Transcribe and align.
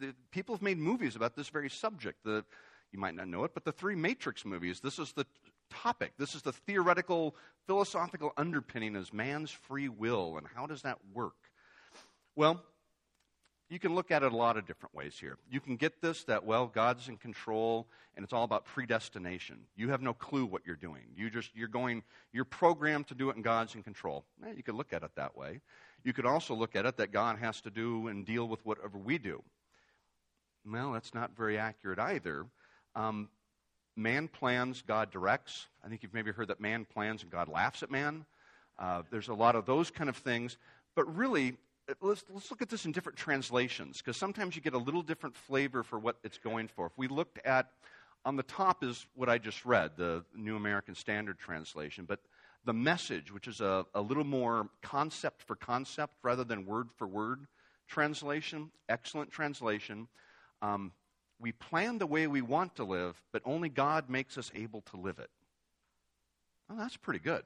the, 0.00 0.14
people 0.30 0.54
have 0.54 0.62
made 0.62 0.78
movies 0.78 1.16
about 1.16 1.36
this 1.36 1.48
very 1.48 1.70
subject. 1.70 2.24
The, 2.24 2.44
you 2.92 2.98
might 2.98 3.14
not 3.14 3.28
know 3.28 3.44
it, 3.44 3.52
but 3.54 3.64
the 3.64 3.72
three 3.72 3.94
Matrix 3.94 4.44
movies, 4.44 4.80
this 4.80 4.98
is 4.98 5.12
the 5.12 5.26
topic. 5.70 6.12
This 6.18 6.34
is 6.34 6.42
the 6.42 6.52
theoretical, 6.52 7.36
philosophical 7.66 8.32
underpinning 8.36 8.96
is 8.96 9.12
man's 9.12 9.50
free 9.50 9.88
will, 9.88 10.38
and 10.38 10.46
how 10.54 10.66
does 10.66 10.82
that 10.82 10.98
work? 11.12 11.36
Well, 12.36 12.62
you 13.68 13.78
can 13.78 13.94
look 13.94 14.10
at 14.10 14.22
it 14.22 14.32
a 14.32 14.36
lot 14.36 14.56
of 14.56 14.66
different 14.66 14.94
ways 14.94 15.18
here. 15.20 15.36
You 15.50 15.60
can 15.60 15.76
get 15.76 16.00
this 16.00 16.24
that, 16.24 16.44
well, 16.44 16.66
God's 16.66 17.08
in 17.08 17.18
control 17.18 17.86
and 18.16 18.24
it's 18.24 18.32
all 18.32 18.44
about 18.44 18.64
predestination. 18.64 19.58
You 19.76 19.90
have 19.90 20.00
no 20.00 20.14
clue 20.14 20.46
what 20.46 20.62
you're 20.66 20.76
doing. 20.76 21.02
You 21.14 21.28
just, 21.28 21.54
you're 21.54 21.68
going, 21.68 22.02
you're 22.32 22.46
programmed 22.46 23.08
to 23.08 23.14
do 23.14 23.28
it 23.28 23.36
and 23.36 23.44
God's 23.44 23.74
in 23.74 23.82
control. 23.82 24.24
Eh, 24.46 24.52
you 24.56 24.62
could 24.62 24.74
look 24.74 24.94
at 24.94 25.02
it 25.02 25.10
that 25.16 25.36
way. 25.36 25.60
You 26.02 26.14
could 26.14 26.24
also 26.24 26.54
look 26.54 26.76
at 26.76 26.86
it 26.86 26.96
that 26.96 27.12
God 27.12 27.38
has 27.38 27.60
to 27.62 27.70
do 27.70 28.08
and 28.08 28.24
deal 28.24 28.48
with 28.48 28.64
whatever 28.64 28.96
we 28.96 29.18
do. 29.18 29.42
Well, 30.66 30.92
that's 30.92 31.14
not 31.14 31.36
very 31.36 31.58
accurate 31.58 31.98
either. 31.98 32.46
Um, 32.94 33.28
man 33.96 34.28
plans, 34.28 34.82
God 34.86 35.10
directs. 35.10 35.66
I 35.84 35.88
think 35.88 36.02
you've 36.02 36.14
maybe 36.14 36.30
heard 36.30 36.48
that 36.48 36.60
man 36.60 36.84
plans 36.84 37.22
and 37.22 37.30
God 37.30 37.48
laughs 37.48 37.82
at 37.82 37.90
man. 37.90 38.24
Uh, 38.78 39.02
there's 39.10 39.28
a 39.28 39.34
lot 39.34 39.56
of 39.56 39.66
those 39.66 39.90
kind 39.90 40.08
of 40.08 40.16
things. 40.16 40.56
But 40.94 41.14
really, 41.16 41.56
let's, 42.00 42.24
let's 42.32 42.50
look 42.50 42.62
at 42.62 42.68
this 42.68 42.84
in 42.84 42.92
different 42.92 43.18
translations 43.18 43.98
because 43.98 44.16
sometimes 44.16 44.56
you 44.56 44.62
get 44.62 44.74
a 44.74 44.78
little 44.78 45.02
different 45.02 45.36
flavor 45.36 45.82
for 45.82 45.98
what 45.98 46.16
it's 46.22 46.38
going 46.38 46.68
for. 46.68 46.86
If 46.86 46.92
we 46.96 47.08
looked 47.08 47.38
at, 47.44 47.70
on 48.24 48.36
the 48.36 48.42
top 48.42 48.84
is 48.84 49.06
what 49.14 49.28
I 49.28 49.38
just 49.38 49.64
read, 49.64 49.92
the 49.96 50.24
New 50.34 50.56
American 50.56 50.94
Standard 50.94 51.38
Translation, 51.38 52.04
but 52.04 52.20
the 52.64 52.72
message, 52.72 53.32
which 53.32 53.48
is 53.48 53.60
a, 53.60 53.86
a 53.94 54.00
little 54.00 54.24
more 54.24 54.68
concept 54.82 55.42
for 55.42 55.56
concept 55.56 56.14
rather 56.22 56.44
than 56.44 56.66
word 56.66 56.90
for 56.92 57.06
word 57.06 57.46
translation, 57.86 58.70
excellent 58.88 59.30
translation. 59.30 60.08
Um, 60.62 60.92
we 61.40 61.52
plan 61.52 61.98
the 61.98 62.06
way 62.06 62.26
we 62.26 62.42
want 62.42 62.76
to 62.76 62.84
live, 62.84 63.20
but 63.32 63.42
only 63.44 63.68
God 63.68 64.10
makes 64.10 64.36
us 64.36 64.50
able 64.54 64.80
to 64.82 64.96
live 64.96 65.18
it. 65.18 65.30
Well, 66.68 66.78
that's 66.78 66.96
pretty 66.96 67.20
good. 67.20 67.42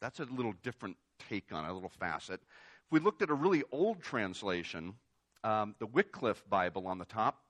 That's 0.00 0.20
a 0.20 0.24
little 0.24 0.54
different 0.62 0.96
take 1.28 1.52
on 1.52 1.64
it, 1.64 1.70
a 1.70 1.72
little 1.72 1.92
facet. 2.00 2.40
If 2.40 2.92
we 2.92 3.00
looked 3.00 3.22
at 3.22 3.30
a 3.30 3.34
really 3.34 3.62
old 3.72 4.02
translation, 4.02 4.94
um, 5.44 5.74
the 5.78 5.86
Wycliffe 5.86 6.42
Bible 6.48 6.86
on 6.86 6.98
the 6.98 7.04
top, 7.04 7.42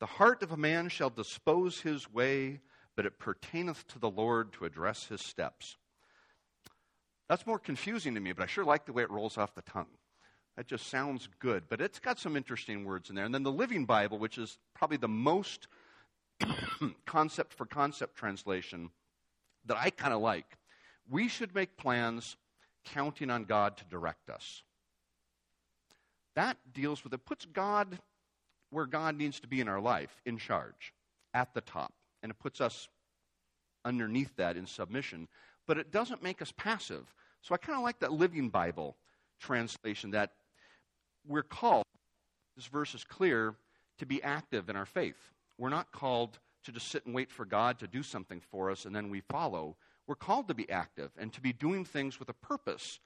the 0.00 0.06
heart 0.06 0.42
of 0.42 0.52
a 0.52 0.56
man 0.56 0.88
shall 0.88 1.10
dispose 1.10 1.80
his 1.80 2.12
way, 2.12 2.60
but 2.96 3.06
it 3.06 3.18
pertaineth 3.18 3.86
to 3.88 3.98
the 3.98 4.10
Lord 4.10 4.52
to 4.54 4.64
address 4.64 5.06
his 5.06 5.20
steps. 5.20 5.76
That's 7.28 7.46
more 7.46 7.58
confusing 7.58 8.14
to 8.14 8.20
me, 8.20 8.32
but 8.32 8.42
I 8.42 8.46
sure 8.46 8.64
like 8.64 8.84
the 8.84 8.92
way 8.92 9.02
it 9.02 9.10
rolls 9.10 9.38
off 9.38 9.54
the 9.54 9.62
tongue. 9.62 9.86
That 10.56 10.66
just 10.66 10.88
sounds 10.88 11.28
good, 11.38 11.64
but 11.68 11.80
it's 11.80 11.98
got 11.98 12.18
some 12.18 12.36
interesting 12.36 12.84
words 12.84 13.08
in 13.08 13.16
there. 13.16 13.24
And 13.24 13.34
then 13.34 13.42
the 13.42 13.52
Living 13.52 13.86
Bible, 13.86 14.18
which 14.18 14.36
is 14.36 14.58
probably 14.74 14.98
the 14.98 15.08
most 15.08 15.66
concept 17.06 17.54
for 17.54 17.64
concept 17.64 18.16
translation 18.16 18.90
that 19.66 19.78
I 19.78 19.90
kind 19.90 20.12
of 20.12 20.20
like. 20.20 20.58
We 21.10 21.28
should 21.28 21.54
make 21.54 21.76
plans 21.76 22.36
counting 22.84 23.30
on 23.30 23.44
God 23.44 23.76
to 23.78 23.84
direct 23.84 24.28
us. 24.28 24.62
That 26.34 26.56
deals 26.72 27.04
with 27.04 27.14
it, 27.14 27.24
puts 27.24 27.46
God 27.46 27.98
where 28.70 28.86
God 28.86 29.16
needs 29.16 29.40
to 29.40 29.46
be 29.46 29.60
in 29.60 29.68
our 29.68 29.80
life, 29.80 30.20
in 30.24 30.38
charge, 30.38 30.94
at 31.34 31.52
the 31.54 31.60
top. 31.60 31.92
And 32.22 32.30
it 32.30 32.38
puts 32.38 32.60
us 32.60 32.88
underneath 33.84 34.34
that 34.36 34.56
in 34.56 34.66
submission. 34.66 35.28
But 35.66 35.78
it 35.78 35.90
doesn't 35.90 36.22
make 36.22 36.40
us 36.40 36.52
passive. 36.56 37.14
So 37.42 37.54
I 37.54 37.58
kind 37.58 37.76
of 37.76 37.82
like 37.82 38.00
that 38.00 38.12
Living 38.12 38.48
Bible 38.48 38.96
translation 39.40 40.12
that 40.12 40.32
we're 41.26 41.42
called, 41.42 41.84
this 42.56 42.66
verse 42.66 42.94
is 42.94 43.04
clear, 43.04 43.54
to 43.98 44.06
be 44.06 44.22
active 44.22 44.68
in 44.68 44.76
our 44.76 44.86
faith. 44.86 45.16
We're 45.58 45.68
not 45.68 45.92
called 45.92 46.38
to 46.64 46.72
just 46.72 46.88
sit 46.88 47.06
and 47.06 47.14
wait 47.14 47.30
for 47.30 47.44
God 47.44 47.78
to 47.80 47.86
do 47.86 48.02
something 48.02 48.40
for 48.50 48.70
us 48.70 48.84
and 48.84 48.94
then 48.94 49.10
we 49.10 49.20
follow. 49.20 49.76
We're 50.06 50.14
called 50.14 50.48
to 50.48 50.54
be 50.54 50.68
active 50.70 51.10
and 51.18 51.32
to 51.32 51.40
be 51.40 51.52
doing 51.52 51.84
things 51.84 52.18
with 52.18 52.28
a 52.28 52.34
purpose 52.34 53.00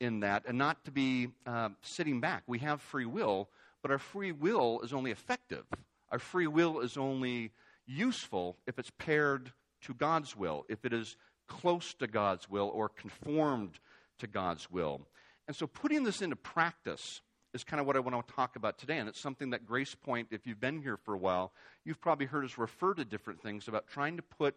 in 0.00 0.20
that 0.20 0.44
and 0.46 0.58
not 0.58 0.84
to 0.84 0.90
be 0.90 1.28
uh, 1.46 1.70
sitting 1.82 2.20
back. 2.20 2.42
We 2.46 2.58
have 2.60 2.80
free 2.80 3.06
will, 3.06 3.48
but 3.82 3.90
our 3.90 3.98
free 3.98 4.32
will 4.32 4.80
is 4.82 4.92
only 4.92 5.10
effective. 5.10 5.64
Our 6.10 6.18
free 6.18 6.46
will 6.46 6.80
is 6.80 6.96
only 6.96 7.52
useful 7.86 8.56
if 8.66 8.78
it's 8.78 8.90
paired 8.98 9.52
to 9.82 9.94
God's 9.94 10.36
will, 10.36 10.64
if 10.68 10.84
it 10.84 10.92
is 10.92 11.16
close 11.48 11.94
to 11.94 12.06
God's 12.06 12.48
will 12.48 12.70
or 12.74 12.88
conformed 12.88 13.78
to 14.18 14.26
God's 14.26 14.70
will. 14.70 15.06
And 15.46 15.56
so 15.56 15.66
putting 15.66 16.04
this 16.04 16.22
into 16.22 16.36
practice 16.36 17.20
is 17.56 17.64
kind 17.64 17.80
of 17.80 17.86
what 17.86 17.96
I 17.96 18.00
want 18.00 18.28
to 18.28 18.34
talk 18.34 18.54
about 18.54 18.78
today. 18.78 18.98
And 18.98 19.08
it's 19.08 19.18
something 19.18 19.50
that 19.50 19.66
Grace 19.66 19.94
Point, 19.94 20.28
if 20.30 20.46
you've 20.46 20.60
been 20.60 20.80
here 20.80 20.98
for 20.98 21.14
a 21.14 21.18
while, 21.18 21.52
you've 21.84 22.00
probably 22.00 22.26
heard 22.26 22.44
us 22.44 22.58
refer 22.58 22.94
to 22.94 23.04
different 23.04 23.40
things 23.40 23.66
about 23.66 23.88
trying 23.88 24.16
to 24.18 24.22
put 24.22 24.54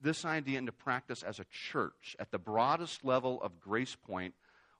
this 0.00 0.24
idea 0.24 0.58
into 0.58 0.70
practice 0.70 1.22
as 1.22 1.40
a 1.40 1.46
church 1.50 2.14
at 2.20 2.30
the 2.30 2.38
broadest 2.38 3.04
level 3.04 3.42
of 3.42 3.60
Grace 3.60 3.96
Point, 3.96 4.34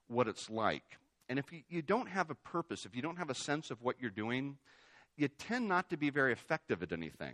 what 0.07 0.27
it's 0.27 0.49
like. 0.49 0.83
And 1.27 1.39
if 1.39 1.51
you, 1.51 1.63
you 1.67 1.81
don't 1.81 2.07
have 2.07 2.29
a 2.29 2.35
purpose, 2.35 2.85
if 2.85 2.95
you 2.95 3.01
don't 3.01 3.17
have 3.17 3.31
a 3.31 3.35
sense 3.35 3.71
of 3.71 3.81
what 3.81 3.95
you're 3.99 4.11
doing, 4.11 4.57
you 5.17 5.27
tend 5.27 5.67
not 5.67 5.89
to 5.89 5.97
be 5.97 6.11
very 6.11 6.31
effective 6.31 6.83
at 6.83 6.91
anything. 6.91 7.33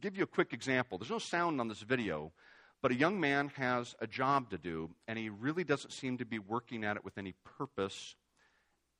Give 0.00 0.16
you 0.16 0.24
a 0.24 0.26
quick 0.26 0.52
example. 0.52 0.98
There's 0.98 1.10
no 1.10 1.20
sound 1.20 1.60
on 1.60 1.68
this 1.68 1.82
video, 1.82 2.32
but 2.80 2.90
a 2.90 2.96
young 2.96 3.20
man 3.20 3.52
has 3.54 3.94
a 4.00 4.08
job 4.08 4.50
to 4.50 4.58
do, 4.58 4.90
and 5.06 5.16
he 5.16 5.28
really 5.28 5.62
doesn't 5.62 5.92
seem 5.92 6.18
to 6.18 6.24
be 6.24 6.40
working 6.40 6.82
at 6.82 6.96
it 6.96 7.04
with 7.04 7.18
any 7.18 7.34
purpose 7.56 8.16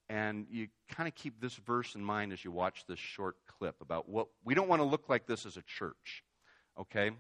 and 0.09 0.47
you 0.51 0.69
kind 0.91 1.09
of 1.09 1.15
keep 1.15 1.41
this 1.41 1.55
verse 1.55 1.95
in 1.95 2.03
mind 2.05 2.33
as 2.33 2.45
you 2.45 2.51
watch 2.51 2.85
this 2.87 2.99
short 2.99 3.37
clip 3.47 3.77
about 3.81 4.09
what 4.09 4.29
we 4.45 4.55
don't 4.55 4.69
want 4.69 4.81
to 4.81 4.87
look 4.87 5.09
like 5.09 5.27
this 5.27 5.47
as 5.47 5.57
a 5.57 5.63
church, 5.63 6.23
okay? 6.79 7.11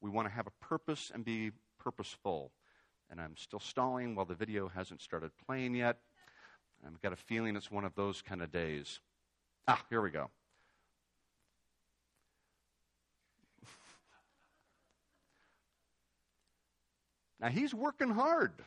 We 0.00 0.10
want 0.10 0.28
to 0.28 0.34
have 0.34 0.46
a 0.46 0.64
purpose 0.64 1.10
and 1.14 1.24
be 1.24 1.52
purposeful. 1.78 2.52
And 3.10 3.20
I'm 3.20 3.36
still 3.36 3.60
stalling 3.60 4.14
while 4.14 4.24
the 4.24 4.34
video 4.34 4.68
hasn't 4.68 5.02
started 5.02 5.30
playing 5.46 5.74
yet. 5.74 5.98
I've 6.84 7.00
got 7.00 7.12
a 7.12 7.16
feeling 7.16 7.54
it's 7.54 7.70
one 7.70 7.84
of 7.84 7.94
those 7.94 8.22
kind 8.22 8.42
of 8.42 8.50
days. 8.50 8.98
Ah, 9.68 9.84
here 9.88 10.00
we 10.00 10.10
go. 10.10 10.28
now 17.40 17.48
he's 17.48 17.72
working 17.72 18.10
hard. 18.10 18.64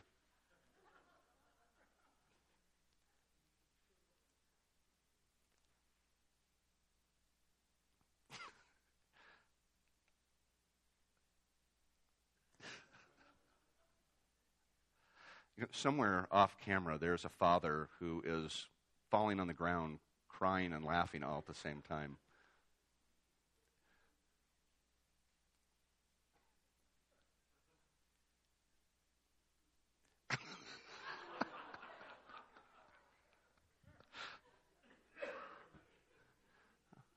Somewhere 15.70 16.26
off 16.30 16.56
camera, 16.64 16.98
there's 16.98 17.24
a 17.24 17.28
father 17.28 17.88
who 17.98 18.22
is 18.26 18.66
falling 19.10 19.40
on 19.40 19.46
the 19.46 19.54
ground, 19.54 19.98
crying 20.28 20.72
and 20.72 20.84
laughing 20.84 21.22
all 21.22 21.38
at 21.38 21.46
the 21.46 21.54
same 21.54 21.82
time. 21.88 22.18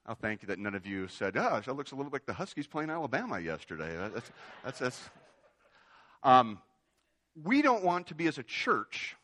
I'll 0.09 0.15
thank 0.15 0.41
you 0.41 0.47
that 0.47 0.57
none 0.57 0.73
of 0.73 0.87
you 0.87 1.07
said, 1.07 1.37
"Oh, 1.37 1.61
that 1.63 1.73
looks 1.75 1.91
a 1.91 1.95
little 1.95 2.11
like 2.11 2.25
the 2.25 2.33
Huskies 2.33 2.65
playing 2.65 2.89
Alabama 2.89 3.39
yesterday." 3.39 3.95
That's 3.95 4.31
that's, 4.63 4.79
that's 4.79 5.09
um, 6.23 6.59
we 7.43 7.61
don't 7.61 7.83
want 7.83 8.07
to 8.07 8.15
be, 8.15 8.27
as 8.27 8.37
a 8.37 8.43
church, 8.43 9.15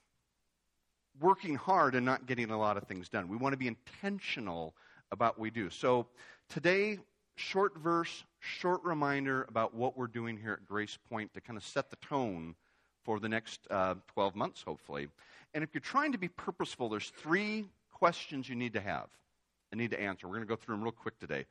working 1.20 1.56
hard 1.56 1.96
and 1.96 2.06
not 2.06 2.26
getting 2.26 2.52
a 2.52 2.58
lot 2.58 2.78
of 2.78 2.84
things 2.84 3.10
done. 3.10 3.28
We 3.28 3.38
want 3.38 3.54
to 3.54 3.58
be 3.58 3.68
intentional 3.68 4.76
about 5.12 5.38
what 5.38 5.44
we 5.44 5.50
do. 5.50 5.70
So 5.70 6.08
today, 6.50 7.00
short 7.36 7.78
verse, 7.78 8.24
short 8.40 8.84
reminder 8.84 9.46
about 9.50 9.74
what 9.74 9.98
we're 9.98 10.08
doing 10.08 10.38
here 10.38 10.54
at 10.54 10.66
Grace 10.66 10.98
Point 11.10 11.34
to 11.34 11.42
kind 11.42 11.58
of 11.58 11.64
set 11.64 11.90
the 11.90 11.96
tone 11.98 12.56
for 13.04 13.20
the 13.20 13.30
next 13.30 13.62
uh, 13.70 13.96
12 14.14 14.36
months, 14.36 14.62
hopefully. 14.62 15.08
And 15.54 15.64
if 15.64 15.70
you're 15.74 15.82
trying 15.82 16.12
to 16.12 16.18
be 16.18 16.28
purposeful, 16.28 16.90
there's 16.90 17.10
three 17.10 17.66
questions 17.94 18.50
you 18.50 18.56
need 18.56 18.74
to 18.74 18.82
have 18.82 19.08
and 19.72 19.80
need 19.80 19.92
to 19.92 20.02
answer. 20.02 20.28
We're 20.28 20.36
going 20.36 20.48
to 20.48 20.50
go 20.50 20.56
through 20.56 20.76
them 20.76 20.84
real 20.84 20.92
quick 20.92 21.20
today. 21.20 21.46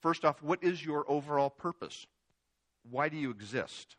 First 0.00 0.24
off, 0.24 0.42
what 0.42 0.62
is 0.62 0.84
your 0.84 1.04
overall 1.08 1.50
purpose? 1.50 2.06
Why 2.90 3.08
do 3.08 3.16
you 3.16 3.30
exist? 3.30 3.96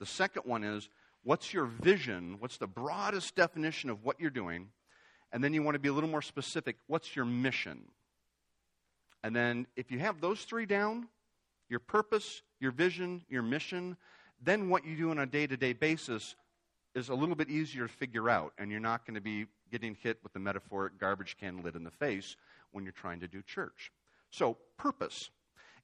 The 0.00 0.06
second 0.06 0.42
one 0.44 0.64
is, 0.64 0.88
What's 1.24 1.52
your 1.52 1.64
vision? 1.64 2.36
What's 2.38 2.58
the 2.58 2.66
broadest 2.66 3.34
definition 3.34 3.90
of 3.90 4.04
what 4.04 4.20
you're 4.20 4.30
doing? 4.30 4.68
And 5.32 5.42
then 5.42 5.52
you 5.52 5.62
want 5.62 5.74
to 5.74 5.80
be 5.80 5.88
a 5.88 5.92
little 5.92 6.10
more 6.10 6.22
specific. 6.22 6.76
What's 6.86 7.16
your 7.16 7.24
mission? 7.24 7.86
And 9.24 9.34
then, 9.34 9.66
if 9.74 9.90
you 9.90 9.98
have 9.98 10.20
those 10.20 10.42
three 10.42 10.66
down 10.66 11.08
your 11.70 11.80
purpose, 11.80 12.42
your 12.60 12.70
vision, 12.72 13.24
your 13.28 13.42
mission 13.42 13.96
then 14.44 14.68
what 14.68 14.84
you 14.84 14.96
do 14.96 15.10
on 15.10 15.18
a 15.18 15.26
day 15.26 15.46
to 15.46 15.56
day 15.56 15.72
basis 15.72 16.34
is 16.94 17.08
a 17.08 17.14
little 17.14 17.34
bit 17.34 17.48
easier 17.48 17.86
to 17.86 17.92
figure 17.92 18.28
out, 18.28 18.52
and 18.58 18.70
you're 18.70 18.80
not 18.80 19.06
going 19.06 19.14
to 19.14 19.20
be 19.20 19.46
getting 19.72 19.96
hit 20.00 20.18
with 20.22 20.32
the 20.32 20.38
metaphoric 20.38 20.98
garbage 20.98 21.36
can 21.38 21.62
lid 21.62 21.74
in 21.74 21.82
the 21.82 21.90
face 21.90 22.36
when 22.70 22.84
you're 22.84 22.92
trying 22.92 23.20
to 23.20 23.28
do 23.28 23.42
church. 23.42 23.90
So, 24.30 24.56
purpose. 24.76 25.30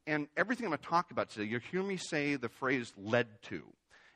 And 0.07 0.29
everything 0.37 0.67
I'm 0.67 0.71
going 0.71 0.79
to 0.79 0.89
talk 0.89 1.11
about 1.11 1.31
today, 1.31 1.45
you'll 1.45 1.61
hear 1.61 1.83
me 1.83 1.97
say 1.97 2.37
the 2.37 2.49
phrase 2.49 2.93
led 2.97 3.27
to. 3.45 3.63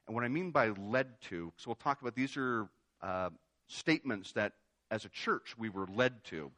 And 0.06 0.14
what 0.14 0.24
I 0.24 0.28
mean 0.28 0.50
by 0.50 0.68
led 0.68 1.20
to, 1.22 1.52
so 1.56 1.68
we'll 1.68 1.76
talk 1.76 2.00
about 2.00 2.14
these 2.14 2.36
are 2.36 2.68
uh, 3.02 3.30
statements 3.68 4.32
that 4.32 4.52
as 4.90 5.04
a 5.04 5.08
church 5.08 5.56
we 5.56 5.68
were 5.68 5.86
led 5.86 6.22
to. 6.24 6.50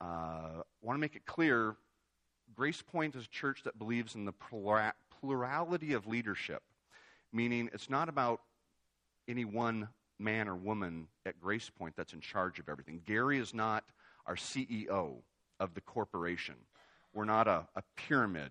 Uh, 0.00 0.04
I 0.04 0.62
want 0.82 0.96
to 0.96 1.00
make 1.00 1.16
it 1.16 1.26
clear 1.26 1.76
Grace 2.54 2.82
Point 2.82 3.14
is 3.14 3.24
a 3.24 3.28
church 3.28 3.62
that 3.64 3.78
believes 3.78 4.14
in 4.14 4.24
the 4.24 4.34
plurality 5.20 5.92
of 5.92 6.06
leadership, 6.06 6.62
meaning 7.32 7.70
it's 7.72 7.90
not 7.90 8.08
about 8.08 8.40
any 9.26 9.44
one 9.44 9.88
man 10.18 10.48
or 10.48 10.56
woman 10.56 11.08
at 11.26 11.40
Grace 11.40 11.70
Point 11.70 11.94
that's 11.96 12.12
in 12.12 12.20
charge 12.20 12.58
of 12.58 12.68
everything. 12.68 13.00
Gary 13.06 13.38
is 13.38 13.54
not 13.54 13.84
our 14.26 14.36
CEO 14.36 15.16
of 15.60 15.74
the 15.74 15.80
corporation. 15.80 16.54
We're 17.12 17.24
not 17.24 17.48
a, 17.48 17.66
a 17.76 17.82
pyramid. 17.96 18.50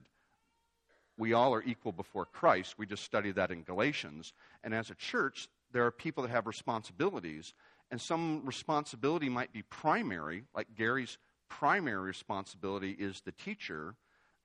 We 1.17 1.33
all 1.33 1.53
are 1.53 1.63
equal 1.63 1.91
before 1.91 2.25
Christ. 2.25 2.77
We 2.77 2.85
just 2.85 3.03
studied 3.03 3.35
that 3.35 3.51
in 3.51 3.63
Galatians. 3.63 4.33
And 4.63 4.73
as 4.73 4.89
a 4.89 4.95
church, 4.95 5.49
there 5.71 5.85
are 5.85 5.91
people 5.91 6.23
that 6.23 6.29
have 6.29 6.47
responsibilities, 6.47 7.53
and 7.91 7.99
some 7.99 8.45
responsibility 8.45 9.29
might 9.29 9.51
be 9.51 9.63
primary, 9.63 10.43
like 10.55 10.67
Gary's 10.75 11.17
primary 11.49 12.07
responsibility 12.07 12.91
is 12.91 13.21
the 13.21 13.31
teacher, 13.31 13.95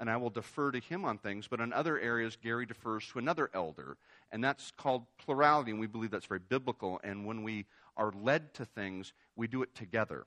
and 0.01 0.11
I 0.11 0.17
will 0.17 0.31
defer 0.31 0.73
to 0.73 0.81
him 0.81 1.05
on 1.05 1.19
things, 1.19 1.47
but 1.49 1.61
in 1.61 1.73
other 1.73 1.99
areas, 1.99 2.37
Gary 2.43 2.67
defers 2.67 3.07
to 3.09 3.19
another 3.19 3.51
elder. 3.55 3.97
And 4.33 4.43
that's 4.43 4.73
called 4.73 5.05
plurality, 5.19 5.71
and 5.71 5.79
we 5.79 5.87
believe 5.87 6.11
that's 6.11 6.27
very 6.27 6.41
biblical. 6.41 7.01
And 7.05 7.27
when 7.27 7.43
we 7.43 7.67
are 7.97 8.13
led 8.13 8.55
to 8.55 8.65
things, 8.65 9.13
we 9.37 9.47
do 9.47 9.63
it 9.63 9.75
together. 9.75 10.27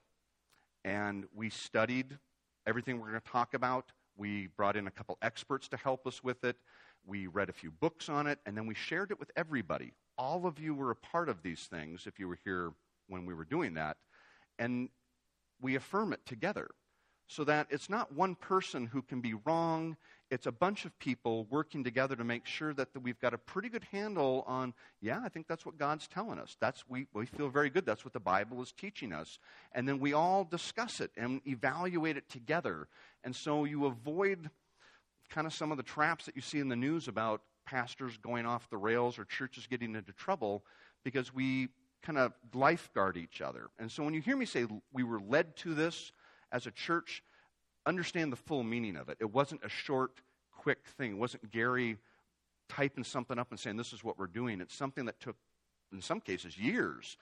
And 0.86 1.26
we 1.34 1.50
studied 1.50 2.18
everything 2.66 3.00
we're 3.00 3.10
going 3.10 3.22
to 3.22 3.32
talk 3.32 3.54
about. 3.54 3.92
We 4.16 4.48
brought 4.48 4.78
in 4.78 4.88
a 4.88 4.92
couple 4.92 5.18
experts 5.22 5.68
to 5.70 5.78
help 5.78 6.08
us 6.08 6.24
with 6.24 6.44
it. 6.44 6.56
We 7.06 7.28
read 7.28 7.50
a 7.50 7.54
few 7.54 7.72
books 7.72 8.10
on 8.10 8.28
it, 8.28 8.40
and 8.46 8.58
then 8.58 8.66
we 8.66 8.74
shared 8.74 9.12
it 9.12 9.20
with 9.20 9.32
everybody. 9.36 9.94
All 10.18 10.46
of 10.46 10.60
you 10.60 10.74
were 10.74 10.92
a 10.92 10.96
part 10.96 11.30
of 11.30 11.44
these 11.44 11.68
things 11.70 12.08
if 12.08 12.20
you 12.20 12.28
were 12.28 12.40
here 12.44 12.72
when 13.08 13.26
we 13.26 13.34
were 13.34 13.46
doing 13.46 13.74
that. 13.76 13.98
And 14.58 14.90
we 15.62 15.76
affirm 15.76 16.14
it 16.14 16.26
together 16.26 16.70
so 17.28 17.44
that 17.44 17.68
it's 17.70 17.90
not 17.90 18.14
one 18.14 18.36
person 18.36 18.88
who 18.88 19.02
can 19.02 19.22
be 19.22 19.34
wrong. 19.46 19.98
It's 20.32 20.48
a 20.48 20.52
bunch 20.52 20.86
of 20.86 20.98
people 20.98 21.46
working 21.50 21.84
together 21.84 22.16
to 22.16 22.24
make 22.24 22.46
sure 22.46 22.74
that 22.74 22.94
the, 22.94 23.00
we've 23.00 23.20
got 23.20 23.34
a 23.34 23.38
pretty 23.38 23.70
good 23.70 23.86
handle 23.92 24.44
on, 24.48 24.74
yeah, 25.02 25.22
I 25.24 25.30
think 25.30 25.48
that's 25.48 25.66
what 25.66 25.78
God's 25.78 26.08
telling 26.08 26.40
us. 26.40 26.58
That's, 26.60 26.84
we, 26.90 27.08
we 27.14 27.26
feel 27.26 27.50
very 27.50 27.70
good. 27.70 27.86
That's 27.86 28.04
what 28.04 28.14
the 28.14 28.20
Bible 28.20 28.62
is 28.62 28.72
teaching 28.72 29.14
us. 29.14 29.38
And 29.74 29.88
then 29.88 30.00
we 30.00 30.14
all 30.14 30.44
discuss 30.44 31.00
it 31.00 31.12
and 31.16 31.42
evaluate 31.46 32.18
it 32.18 32.28
together. 32.28 32.88
And 33.24 33.36
so 33.36 33.66
you 33.66 33.86
avoid 33.86 34.50
kind 35.30 35.46
of 35.46 35.54
some 35.54 35.72
of 35.72 35.78
the 35.78 35.84
traps 35.84 36.26
that 36.26 36.36
you 36.36 36.42
see 36.42 36.60
in 36.60 36.70
the 36.70 36.76
news 36.76 37.08
about 37.08 37.42
pastors 37.66 38.18
going 38.18 38.46
off 38.46 38.70
the 38.70 38.78
rails 38.78 39.20
or 39.20 39.26
churches 39.26 39.68
getting 39.68 39.96
into 39.96 40.12
trouble 40.14 40.64
because 41.04 41.34
we 41.34 41.70
kind 42.02 42.18
of 42.18 42.34
lifeguard 42.54 43.18
each 43.18 43.42
other. 43.42 43.70
And 43.80 43.92
so 43.92 44.04
when 44.04 44.14
you 44.14 44.22
hear 44.22 44.38
me 44.38 44.46
say 44.46 44.66
we 44.92 45.04
were 45.04 45.20
led 45.20 45.56
to 45.58 45.74
this, 45.74 46.12
as 46.52 46.68
a 46.68 46.72
church, 46.72 47.24
understand 47.86 48.32
the 48.32 48.38
full 48.38 48.64
meaning 48.64 48.96
of 48.96 49.10
it. 49.10 49.18
It 49.20 49.32
wasn't 49.32 49.64
a 49.64 49.70
short, 49.70 50.22
quick 50.52 50.86
thing. 50.98 51.12
It 51.12 51.18
wasn't 51.18 51.52
Gary 51.52 51.98
typing 52.70 53.04
something 53.04 53.38
up 53.38 53.52
and 53.52 53.60
saying, 53.60 53.78
This 53.78 53.94
is 53.94 54.04
what 54.04 54.18
we're 54.18 54.28
doing. 54.28 54.62
It's 54.62 54.76
something 54.76 55.06
that 55.06 55.20
took, 55.20 55.36
in 55.92 56.02
some 56.02 56.20
cases, 56.20 56.58
years 56.58 57.18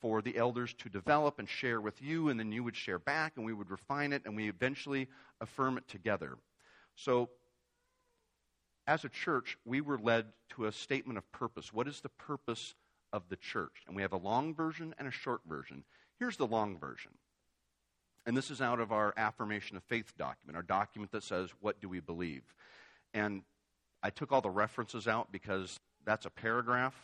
for 0.00 0.22
the 0.22 0.36
elders 0.36 0.74
to 0.74 0.88
develop 0.88 1.38
and 1.38 1.48
share 1.48 1.80
with 1.80 2.00
you, 2.00 2.28
and 2.28 2.38
then 2.38 2.52
you 2.52 2.62
would 2.62 2.76
share 2.76 2.98
back, 2.98 3.32
and 3.36 3.44
we 3.44 3.52
would 3.52 3.70
refine 3.70 4.12
it, 4.12 4.22
and 4.24 4.36
we 4.36 4.48
eventually 4.48 5.08
affirm 5.40 5.76
it 5.76 5.88
together. 5.88 6.38
So, 6.94 7.30
as 8.86 9.04
a 9.04 9.08
church, 9.08 9.58
we 9.64 9.80
were 9.80 9.98
led 9.98 10.26
to 10.50 10.66
a 10.66 10.72
statement 10.72 11.18
of 11.18 11.30
purpose. 11.32 11.72
What 11.72 11.88
is 11.88 12.00
the 12.00 12.08
purpose 12.08 12.74
of 13.12 13.28
the 13.28 13.36
church? 13.36 13.82
And 13.86 13.94
we 13.94 14.02
have 14.02 14.12
a 14.12 14.18
long 14.18 14.54
version 14.54 14.94
and 14.98 15.06
a 15.06 15.12
short 15.12 15.40
version. 15.46 15.84
Here's 16.18 16.36
the 16.36 16.46
long 16.46 16.78
version 16.78 17.12
and 18.28 18.36
this 18.36 18.50
is 18.50 18.60
out 18.60 18.78
of 18.78 18.92
our 18.92 19.14
affirmation 19.16 19.78
of 19.78 19.82
faith 19.84 20.12
document, 20.18 20.54
our 20.54 20.62
document 20.62 21.10
that 21.12 21.22
says, 21.22 21.48
What 21.60 21.80
do 21.80 21.88
we 21.88 21.98
believe? 21.98 22.42
And 23.14 23.40
I 24.02 24.10
took 24.10 24.32
all 24.32 24.42
the 24.42 24.50
references 24.50 25.08
out 25.08 25.32
because 25.32 25.80
that's 26.04 26.26
a 26.26 26.30
paragraph. 26.30 26.94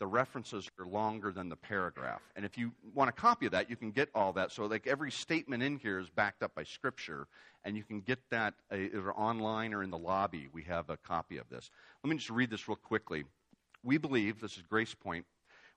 The 0.00 0.06
references 0.06 0.70
are 0.78 0.84
longer 0.84 1.32
than 1.32 1.48
the 1.48 1.56
paragraph. 1.56 2.20
And 2.36 2.44
if 2.44 2.58
you 2.58 2.72
want 2.94 3.08
a 3.08 3.12
copy 3.12 3.46
of 3.46 3.52
that, 3.52 3.70
you 3.70 3.76
can 3.76 3.90
get 3.90 4.10
all 4.14 4.34
that. 4.34 4.52
So, 4.52 4.66
like 4.66 4.86
every 4.86 5.10
statement 5.10 5.62
in 5.62 5.78
here 5.78 5.98
is 5.98 6.10
backed 6.10 6.42
up 6.42 6.54
by 6.54 6.64
Scripture, 6.64 7.26
and 7.64 7.74
you 7.74 7.82
can 7.82 8.02
get 8.02 8.18
that 8.30 8.52
uh, 8.70 8.76
either 8.76 9.12
online 9.12 9.72
or 9.72 9.82
in 9.82 9.90
the 9.90 9.98
lobby. 9.98 10.48
We 10.52 10.64
have 10.64 10.90
a 10.90 10.98
copy 10.98 11.38
of 11.38 11.48
this. 11.48 11.70
Let 12.04 12.10
me 12.10 12.16
just 12.16 12.28
read 12.28 12.50
this 12.50 12.68
real 12.68 12.76
quickly. 12.76 13.24
We 13.82 13.96
believe, 13.96 14.42
this 14.42 14.58
is 14.58 14.62
Grace 14.62 14.94
Point, 14.94 15.24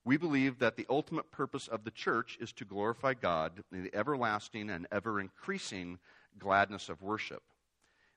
we 0.05 0.17
believe 0.17 0.59
that 0.59 0.75
the 0.75 0.85
ultimate 0.89 1.31
purpose 1.31 1.67
of 1.67 1.83
the 1.83 1.91
church 1.91 2.37
is 2.41 2.51
to 2.53 2.65
glorify 2.65 3.13
God 3.13 3.63
in 3.71 3.83
the 3.83 3.95
everlasting 3.95 4.69
and 4.69 4.87
ever 4.91 5.19
increasing 5.19 5.99
gladness 6.37 6.89
of 6.89 7.01
worship. 7.01 7.43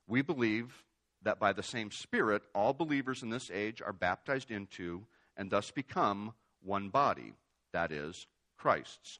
We 0.07 0.21
believe 0.21 0.83
that 1.23 1.39
by 1.39 1.53
the 1.53 1.63
same 1.63 1.91
Spirit, 1.91 2.43
all 2.53 2.73
believers 2.73 3.23
in 3.23 3.29
this 3.29 3.49
age 3.51 3.81
are 3.81 3.93
baptized 3.93 4.51
into 4.51 5.03
and 5.37 5.49
thus 5.49 5.71
become 5.71 6.33
one 6.61 6.89
body, 6.89 7.33
that 7.71 7.91
is, 7.91 8.27
Christ's. 8.57 9.19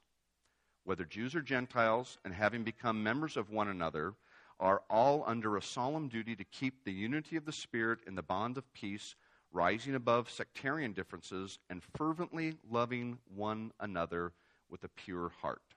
Whether 0.84 1.04
Jews 1.04 1.34
or 1.34 1.42
Gentiles, 1.42 2.18
and 2.24 2.34
having 2.34 2.64
become 2.64 3.02
members 3.02 3.36
of 3.36 3.50
one 3.50 3.68
another, 3.68 4.14
are 4.60 4.82
all 4.90 5.22
under 5.26 5.56
a 5.56 5.62
solemn 5.62 6.08
duty 6.08 6.34
to 6.34 6.44
keep 6.44 6.84
the 6.84 6.92
unity 6.92 7.36
of 7.36 7.44
the 7.44 7.52
Spirit 7.52 8.00
in 8.06 8.14
the 8.14 8.22
bond 8.22 8.58
of 8.58 8.72
peace 8.72 9.14
rising 9.58 9.96
above 9.96 10.30
sectarian 10.30 10.92
differences 10.92 11.58
and 11.68 11.82
fervently 11.96 12.54
loving 12.70 13.18
one 13.34 13.72
another 13.80 14.32
with 14.70 14.84
a 14.84 14.88
pure 14.88 15.32
heart. 15.40 15.74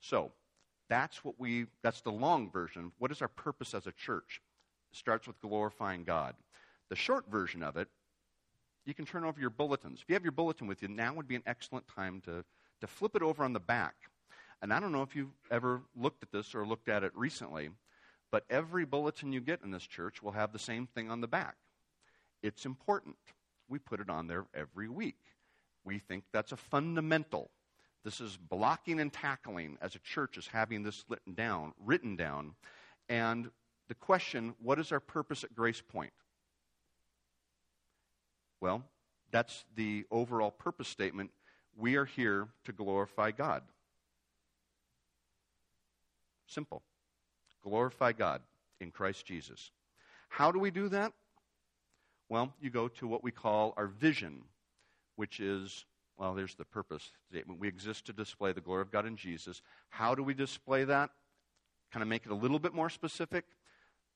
So, 0.00 0.32
that's 0.88 1.22
what 1.22 1.34
we 1.38 1.66
that's 1.82 2.00
the 2.00 2.10
long 2.10 2.50
version. 2.50 2.90
What 2.98 3.12
is 3.12 3.20
our 3.20 3.28
purpose 3.28 3.74
as 3.74 3.86
a 3.86 3.92
church? 3.92 4.40
It 4.90 4.96
starts 4.96 5.26
with 5.26 5.40
glorifying 5.42 6.04
God. 6.04 6.34
The 6.88 6.96
short 6.96 7.30
version 7.30 7.62
of 7.62 7.76
it, 7.76 7.88
you 8.86 8.94
can 8.94 9.04
turn 9.04 9.24
over 9.24 9.38
your 9.38 9.50
bulletins. 9.50 10.00
If 10.00 10.08
you 10.08 10.14
have 10.14 10.24
your 10.24 10.32
bulletin 10.32 10.66
with 10.66 10.80
you, 10.80 10.88
now 10.88 11.12
would 11.12 11.28
be 11.28 11.36
an 11.36 11.42
excellent 11.44 11.86
time 11.88 12.22
to, 12.24 12.42
to 12.80 12.86
flip 12.86 13.14
it 13.14 13.22
over 13.22 13.44
on 13.44 13.52
the 13.52 13.60
back. 13.60 13.94
And 14.62 14.72
I 14.72 14.80
don't 14.80 14.92
know 14.92 15.02
if 15.02 15.14
you've 15.14 15.36
ever 15.50 15.82
looked 15.94 16.22
at 16.22 16.32
this 16.32 16.54
or 16.54 16.66
looked 16.66 16.88
at 16.88 17.04
it 17.04 17.12
recently, 17.14 17.68
but 18.30 18.44
every 18.48 18.86
bulletin 18.86 19.30
you 19.30 19.40
get 19.40 19.60
in 19.62 19.70
this 19.70 19.86
church 19.86 20.22
will 20.22 20.32
have 20.32 20.52
the 20.52 20.58
same 20.58 20.86
thing 20.86 21.10
on 21.10 21.20
the 21.20 21.28
back. 21.28 21.56
It's 22.42 22.66
important. 22.66 23.16
We 23.68 23.78
put 23.78 24.00
it 24.00 24.10
on 24.10 24.26
there 24.26 24.46
every 24.54 24.88
week. 24.88 25.18
We 25.84 25.98
think 25.98 26.24
that's 26.32 26.52
a 26.52 26.56
fundamental. 26.56 27.50
This 28.04 28.20
is 28.20 28.36
blocking 28.36 29.00
and 29.00 29.12
tackling 29.12 29.78
as 29.80 29.94
a 29.94 30.00
church 30.00 30.36
is 30.36 30.46
having 30.46 30.82
this 30.82 31.04
written 31.08 31.34
down, 31.34 31.72
written 31.84 32.16
down. 32.16 32.54
And 33.08 33.50
the 33.88 33.94
question, 33.94 34.54
what 34.60 34.78
is 34.78 34.92
our 34.92 35.00
purpose 35.00 35.44
at 35.44 35.54
Grace 35.54 35.80
Point? 35.80 36.12
Well, 38.60 38.84
that's 39.30 39.64
the 39.74 40.04
overall 40.10 40.50
purpose 40.50 40.88
statement. 40.88 41.30
We 41.76 41.96
are 41.96 42.04
here 42.04 42.48
to 42.64 42.72
glorify 42.72 43.30
God. 43.30 43.62
Simple. 46.46 46.82
Glorify 47.62 48.12
God 48.12 48.42
in 48.80 48.90
Christ 48.90 49.24
Jesus. 49.24 49.70
How 50.28 50.52
do 50.52 50.58
we 50.58 50.70
do 50.70 50.88
that? 50.90 51.12
Well, 52.32 52.54
you 52.62 52.70
go 52.70 52.88
to 52.88 53.06
what 53.06 53.22
we 53.22 53.30
call 53.30 53.74
our 53.76 53.86
vision, 53.86 54.44
which 55.16 55.38
is, 55.38 55.84
well, 56.16 56.32
there's 56.32 56.54
the 56.54 56.64
purpose 56.64 57.10
statement. 57.28 57.60
We 57.60 57.68
exist 57.68 58.06
to 58.06 58.14
display 58.14 58.52
the 58.52 58.62
glory 58.62 58.80
of 58.80 58.90
God 58.90 59.04
in 59.04 59.18
Jesus. 59.18 59.60
How 59.90 60.14
do 60.14 60.22
we 60.22 60.32
display 60.32 60.84
that? 60.84 61.10
Kind 61.92 62.02
of 62.02 62.08
make 62.08 62.24
it 62.24 62.32
a 62.32 62.34
little 62.34 62.58
bit 62.58 62.72
more 62.72 62.88
specific. 62.88 63.44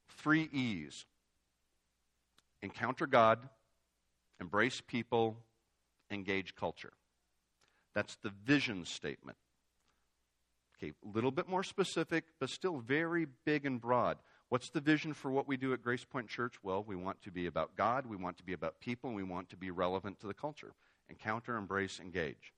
Three 0.09 0.49
E's 0.51 1.05
encounter 2.63 3.07
God, 3.07 3.51
embrace 4.41 4.81
people, 4.81 5.37
engage 6.11 6.55
culture. 6.55 6.95
That's 7.95 8.17
the 8.23 8.33
vision 8.47 8.87
statement. 8.87 9.37
Okay, 10.79 10.95
a 11.05 11.15
little 11.15 11.33
bit 11.33 11.51
more 11.51 11.63
specific, 11.63 12.25
but 12.41 12.49
still 12.49 12.79
very 12.79 13.27
big 13.45 13.67
and 13.67 13.79
broad. 13.79 14.17
What's 14.49 14.71
the 14.71 14.81
vision 14.81 15.13
for 15.13 15.31
what 15.31 15.49
we 15.49 15.57
do 15.57 15.73
at 15.73 15.83
Grace 15.83 16.05
Point 16.05 16.29
Church? 16.29 16.55
Well, 16.63 16.85
we 16.87 16.95
want 16.95 17.21
to 17.23 17.33
be 17.33 17.47
about 17.47 17.77
God, 17.77 18.07
we 18.07 18.17
want 18.17 18.37
to 18.39 18.45
be 18.45 18.53
about 18.53 18.81
people, 18.81 19.11
and 19.11 19.17
we 19.17 19.25
want 19.25 19.51
to 19.51 19.57
be 19.57 19.71
relevant 19.71 20.21
to 20.21 20.29
the 20.29 20.35
culture. 20.35 20.73
Encounter, 21.09 21.57
embrace, 21.57 21.99
engage. 22.01 22.53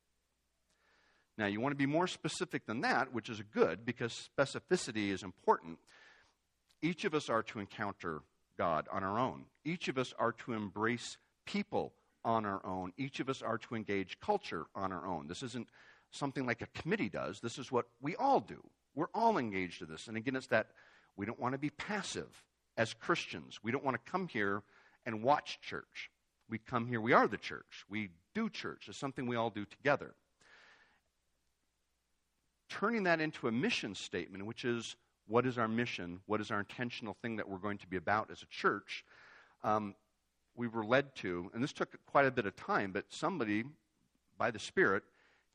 Now, 1.39 1.47
you 1.47 1.61
want 1.61 1.73
to 1.73 1.77
be 1.77 1.87
more 1.87 2.07
specific 2.07 2.67
than 2.67 2.81
that, 2.83 3.15
which 3.15 3.31
is 3.31 3.41
good 3.55 3.87
because 3.87 4.29
specificity 4.37 5.11
is 5.11 5.23
important. 5.23 5.79
Each 6.83 7.05
of 7.05 7.15
us 7.15 7.29
are 7.29 7.43
to 7.45 7.61
encounter 7.61 8.23
God 8.59 8.87
on 8.93 9.05
our 9.05 9.19
own. 9.19 9.45
Each 9.65 9.89
of 9.89 9.99
us 9.99 10.13
are 10.19 10.33
to 10.33 10.53
embrace 10.53 11.17
people 11.47 11.93
on 12.25 12.45
our 12.45 12.65
own. 12.67 12.93
Each 12.99 13.21
of 13.21 13.29
us 13.29 13.41
are 13.41 13.59
to 13.59 13.75
engage 13.77 14.19
culture 14.21 14.67
on 14.75 14.93
our 14.93 15.07
own. 15.07 15.29
This 15.29 15.43
isn't 15.43 15.69
something 16.11 16.45
like 16.45 16.61
a 16.61 16.81
committee 16.81 17.09
does. 17.09 17.41
This 17.41 17.57
is 17.57 17.73
what 17.73 17.87
we 18.03 18.17
all 18.17 18.41
do. 18.41 18.63
We're 18.95 19.07
all 19.15 19.39
engaged 19.39 19.81
in 19.81 19.89
this. 19.89 20.09
And 20.09 20.17
again, 20.17 20.37
it's 20.37 20.49
that 20.49 20.69
we 21.19 21.27
don't 21.27 21.41
want 21.41 21.53
to 21.53 21.59
be 21.59 21.71
passive 21.71 22.45
as 22.79 22.95
Christians. 22.95 23.59
We 23.63 23.73
don't 23.73 23.85
want 23.85 24.03
to 24.03 24.11
come 24.11 24.29
here 24.29 24.63
and 25.05 25.23
watch 25.23 25.59
church. 25.61 26.11
We 26.49 26.59
come 26.59 26.87
here, 26.87 27.01
we 27.01 27.13
are 27.13 27.27
the 27.27 27.37
church. 27.37 27.85
We 27.91 28.11
do 28.35 28.49
church. 28.49 28.87
It's 28.89 28.97
something 28.97 29.27
we 29.27 29.37
all 29.37 29.51
do 29.51 29.67
together. 29.67 30.15
Turning 32.71 33.03
that 33.03 33.21
into 33.21 33.49
a 33.49 33.53
mission 33.53 33.95
statement, 33.95 34.47
which 34.47 34.65
is 34.65 34.97
what 35.27 35.45
is 35.45 35.59
our 35.59 35.69
mission? 35.69 36.21
What 36.27 36.41
is 36.41 36.51
our 36.51 36.61
intentional 36.61 37.17
thing 37.21 37.37
that 37.37 37.49
we're 37.49 37.59
going 37.59 37.79
to 37.79 37.87
be 37.87 37.97
about 37.97 38.31
as 38.31 38.43
a 38.43 38.47
church? 38.47 39.05
Um, 39.65 39.95
we 40.55 40.69
were 40.69 40.85
led 40.85 41.15
to, 41.17 41.51
and 41.53 41.63
this 41.63 41.73
took 41.73 41.95
quite 42.07 42.27
a 42.27 42.31
bit 42.31 42.47
of 42.47 42.55
time, 42.57 42.93
but 42.93 43.05
somebody, 43.09 43.65
by 44.39 44.51
the 44.51 44.59
Spirit, 44.59 45.03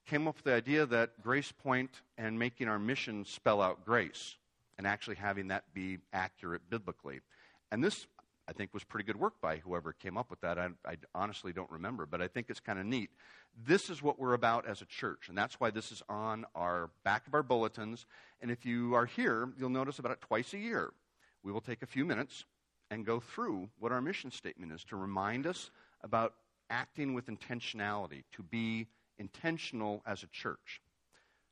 came 0.06 0.28
up 0.28 0.36
with 0.36 0.44
the 0.44 0.54
idea 0.54 0.86
that 0.86 1.22
Grace 1.22 1.52
Point 1.52 2.02
and 2.18 2.38
making 2.38 2.68
our 2.68 2.80
mission 2.80 3.24
spell 3.24 3.62
out 3.62 3.86
grace 3.86 4.36
and 4.78 4.88
actually 4.88 5.16
having 5.16 5.50
that 5.50 5.64
be 5.74 6.00
accurate 6.12 6.62
biblically. 6.70 7.22
And 7.72 7.84
this, 7.84 8.08
I 8.48 8.54
think, 8.54 8.74
was 8.74 8.84
pretty 8.84 9.06
good 9.06 9.20
work 9.20 9.34
by 9.42 9.58
whoever 9.58 9.94
came 9.94 10.18
up 10.18 10.30
with 10.30 10.42
that. 10.42 10.58
I, 10.58 10.70
I 10.86 10.98
honestly 11.14 11.54
don't 11.54 11.70
remember, 11.72 12.06
but 12.06 12.22
I 12.22 12.28
think 12.28 12.48
it's 12.50 12.60
kind 12.60 12.80
of 12.80 12.86
neat. 12.86 13.10
This 13.66 13.90
is 13.90 14.02
what 14.02 14.20
we're 14.20 14.34
about 14.34 14.68
as 14.68 14.82
a 14.82 14.86
church, 14.86 15.30
and 15.30 15.38
that's 15.38 15.60
why 15.60 15.70
this 15.70 15.92
is 15.92 16.02
on 16.10 16.46
our 16.56 16.90
back 17.04 17.28
of 17.28 17.34
our 17.34 17.44
bulletins. 17.44 18.06
And 18.42 18.50
if 18.50 18.66
you 18.66 18.96
are 18.96 19.06
here, 19.06 19.50
you'll 19.58 19.70
notice 19.70 20.00
about 20.00 20.12
it 20.12 20.22
twice 20.22 20.54
a 20.54 20.58
year. 20.58 20.92
We 21.44 21.52
will 21.52 21.62
take 21.62 21.84
a 21.84 21.88
few 21.88 22.06
minutes 22.06 22.46
and 22.90 23.06
go 23.06 23.20
through 23.20 23.70
what 23.80 23.92
our 23.92 24.02
mission 24.02 24.32
statement 24.32 24.72
is 24.72 24.84
to 24.86 24.96
remind 24.96 25.46
us 25.46 25.72
about 26.04 26.34
acting 26.70 27.14
with 27.14 27.28
intentionality, 27.28 28.24
to 28.34 28.44
be 28.44 28.88
intentional 29.18 30.02
as 30.06 30.24
a 30.24 30.28
church. 30.28 30.82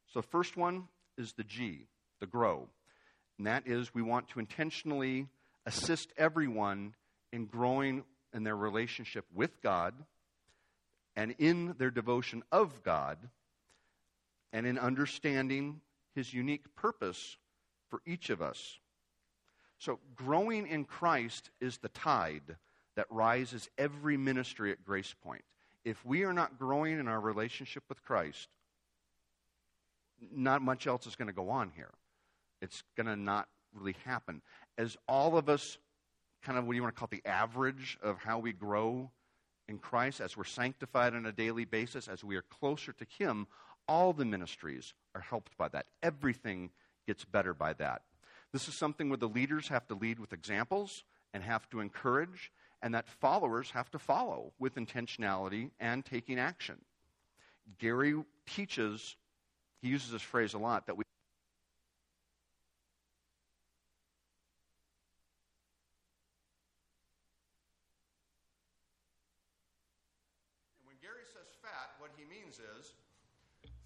So, 0.07 0.21
first 0.21 0.57
one 0.57 0.87
is 1.17 1.33
the 1.33 1.43
G, 1.43 1.87
the 2.19 2.27
grow. 2.27 2.67
And 3.37 3.47
that 3.47 3.67
is 3.67 3.93
we 3.93 4.01
want 4.01 4.29
to 4.29 4.39
intentionally 4.39 5.27
assist 5.65 6.11
everyone 6.17 6.93
in 7.31 7.45
growing 7.45 8.03
in 8.33 8.43
their 8.43 8.55
relationship 8.55 9.25
with 9.33 9.61
God 9.61 9.93
and 11.15 11.35
in 11.37 11.75
their 11.77 11.91
devotion 11.91 12.43
of 12.51 12.83
God 12.83 13.17
and 14.53 14.65
in 14.65 14.77
understanding 14.77 15.81
his 16.15 16.33
unique 16.33 16.75
purpose 16.75 17.37
for 17.89 18.01
each 18.05 18.29
of 18.29 18.41
us. 18.41 18.79
So, 19.79 19.99
growing 20.15 20.67
in 20.67 20.85
Christ 20.85 21.49
is 21.59 21.77
the 21.77 21.89
tide 21.89 22.57
that 22.95 23.07
rises 23.09 23.69
every 23.77 24.17
ministry 24.17 24.71
at 24.71 24.85
Grace 24.85 25.15
Point. 25.23 25.43
If 25.83 26.05
we 26.05 26.23
are 26.23 26.33
not 26.33 26.59
growing 26.59 26.99
in 26.99 27.07
our 27.07 27.19
relationship 27.19 27.83
with 27.89 28.03
Christ, 28.03 28.47
not 30.31 30.61
much 30.61 30.85
else 30.85 31.07
is 31.07 31.15
going 31.15 31.29
to 31.29 31.33
go 31.33 31.49
on 31.49 31.71
here. 31.75 31.89
It's 32.61 32.83
going 32.95 33.07
to 33.07 33.15
not 33.15 33.47
really 33.73 33.95
happen. 34.05 34.41
As 34.77 34.97
all 35.07 35.37
of 35.37 35.49
us, 35.49 35.77
kind 36.43 36.57
of 36.57 36.65
what 36.65 36.73
do 36.73 36.75
you 36.75 36.83
want 36.83 36.95
to 36.95 36.99
call 36.99 37.09
it, 37.11 37.23
the 37.23 37.29
average 37.29 37.97
of 38.01 38.17
how 38.17 38.39
we 38.39 38.53
grow 38.53 39.09
in 39.67 39.77
Christ, 39.77 40.21
as 40.21 40.35
we're 40.35 40.43
sanctified 40.43 41.15
on 41.15 41.25
a 41.25 41.31
daily 41.31 41.65
basis, 41.65 42.07
as 42.07 42.23
we 42.23 42.35
are 42.35 42.43
closer 42.43 42.93
to 42.93 43.05
Him, 43.17 43.47
all 43.87 44.13
the 44.13 44.25
ministries 44.25 44.93
are 45.15 45.21
helped 45.21 45.57
by 45.57 45.67
that. 45.69 45.85
Everything 46.03 46.69
gets 47.07 47.25
better 47.25 47.53
by 47.53 47.73
that. 47.73 48.01
This 48.51 48.67
is 48.67 48.77
something 48.77 49.09
where 49.09 49.17
the 49.17 49.29
leaders 49.29 49.69
have 49.69 49.87
to 49.87 49.95
lead 49.95 50.19
with 50.19 50.33
examples 50.33 51.03
and 51.33 51.43
have 51.43 51.69
to 51.69 51.79
encourage, 51.79 52.51
and 52.81 52.93
that 52.93 53.07
followers 53.07 53.71
have 53.71 53.89
to 53.91 53.99
follow 53.99 54.51
with 54.59 54.75
intentionality 54.75 55.71
and 55.79 56.05
taking 56.05 56.37
action. 56.37 56.77
Gary 57.79 58.15
teaches, 58.45 59.15
he 59.81 59.87
uses 59.87 60.11
this 60.11 60.21
phrase 60.21 60.53
a 60.53 60.57
lot, 60.57 60.87
that 60.87 60.97
we 60.97 61.03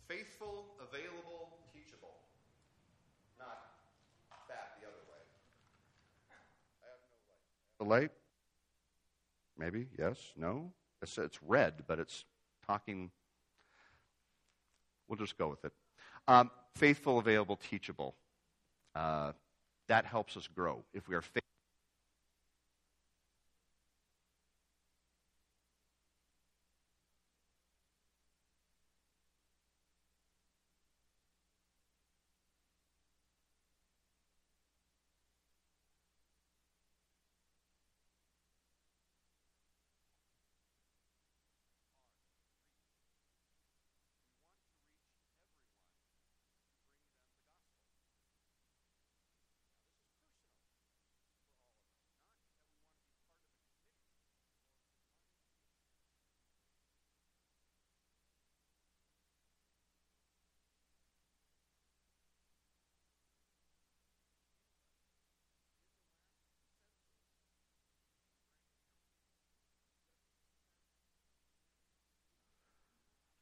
faithful, 0.08 0.66
available, 0.78 1.58
teachable. 1.74 2.14
Not 3.40 3.82
fat 4.48 4.78
the 4.80 4.88
other 4.88 5.04
way. 5.10 5.22
I 6.30 6.38
have 6.86 7.02
no 7.02 7.26
light. 7.28 7.75
The 7.86 7.90
light? 7.90 8.12
Maybe, 9.60 9.86
yes, 9.98 10.18
no. 10.36 10.72
It's, 11.04 11.20
it's 11.20 11.38
red, 11.44 11.84
but 11.86 12.00
it's 12.00 12.26
talking. 12.66 13.12
We'll 15.08 15.18
just 15.18 15.38
go 15.38 15.50
with 15.50 15.64
it. 15.66 15.72
Um, 16.28 16.50
faithful, 16.76 17.20
available, 17.20 17.58
teachable. 17.58 18.16
Uh, 18.96 19.34
that 19.88 20.06
helps 20.06 20.36
us 20.36 20.48
grow. 20.48 20.84
If 20.96 21.08
we 21.08 21.14
are 21.14 21.22
faithful, 21.22 21.42